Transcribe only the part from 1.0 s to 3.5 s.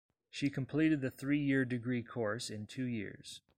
the three year degree course in two years.